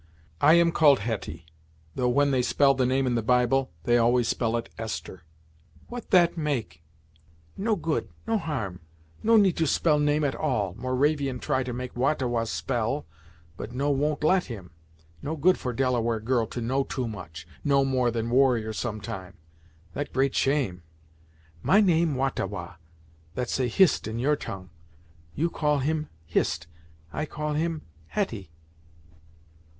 [0.41, 1.45] "I am called Hetty,
[1.93, 5.21] though when they spell the name in the bible, they always spell it Esther."
[5.89, 6.81] "What that make?
[7.55, 8.79] no good, no harm.
[9.21, 13.05] No need to spell name at all Moravian try to make Wah ta Wah spell,
[13.57, 14.71] but no won't let him.
[15.21, 19.37] No good for Delaware girl to know too much know more than warrior some time;
[19.93, 20.81] that great shame.
[21.61, 22.77] My name Wah ta Wah
[23.35, 24.71] that say Hist in your tongue;
[25.35, 26.65] you call him, Hist
[27.13, 28.49] I call him, Hetty."